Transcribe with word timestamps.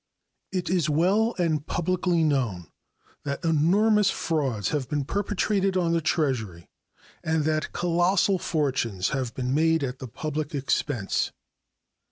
It 0.51 0.67
is 0.71 0.89
well 0.89 1.35
and 1.37 1.63
publicly 1.63 2.23
known 2.23 2.71
that 3.23 3.45
enormous 3.45 4.09
frauds 4.09 4.69
have 4.69 4.89
been 4.89 5.05
perpetrated 5.05 5.77
on 5.77 5.91
the 5.91 6.01
Treasury 6.01 6.67
and 7.23 7.43
that 7.43 7.71
colossal 7.71 8.39
fortunes 8.39 9.09
have 9.09 9.35
been 9.35 9.53
made 9.53 9.83
at 9.83 9.99
the 9.99 10.07
public 10.07 10.55
expense. 10.55 11.31